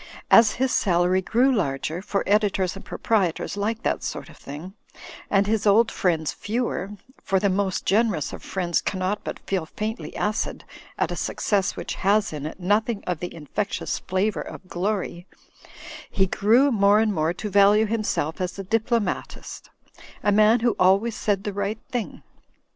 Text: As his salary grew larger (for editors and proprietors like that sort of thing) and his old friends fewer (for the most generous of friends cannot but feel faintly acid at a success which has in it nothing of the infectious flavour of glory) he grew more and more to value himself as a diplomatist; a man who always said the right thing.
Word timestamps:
As 0.31 0.53
his 0.53 0.73
salary 0.73 1.21
grew 1.21 1.53
larger 1.53 2.01
(for 2.01 2.23
editors 2.25 2.75
and 2.75 2.83
proprietors 2.83 3.55
like 3.55 3.83
that 3.83 4.01
sort 4.01 4.29
of 4.29 4.37
thing) 4.37 4.73
and 5.29 5.45
his 5.45 5.67
old 5.67 5.91
friends 5.91 6.31
fewer 6.31 6.93
(for 7.21 7.39
the 7.39 7.49
most 7.51 7.85
generous 7.85 8.33
of 8.33 8.41
friends 8.41 8.81
cannot 8.81 9.23
but 9.23 9.37
feel 9.37 9.67
faintly 9.67 10.15
acid 10.15 10.63
at 10.97 11.11
a 11.11 11.15
success 11.15 11.75
which 11.75 11.93
has 12.01 12.33
in 12.33 12.47
it 12.47 12.59
nothing 12.59 13.03
of 13.05 13.19
the 13.19 13.31
infectious 13.31 13.99
flavour 13.99 14.41
of 14.41 14.67
glory) 14.67 15.27
he 16.09 16.25
grew 16.25 16.71
more 16.71 16.99
and 16.99 17.13
more 17.13 17.31
to 17.31 17.47
value 17.51 17.85
himself 17.85 18.41
as 18.41 18.57
a 18.57 18.63
diplomatist; 18.63 19.69
a 20.23 20.31
man 20.31 20.61
who 20.61 20.75
always 20.79 21.15
said 21.15 21.43
the 21.43 21.53
right 21.53 21.77
thing. 21.91 22.23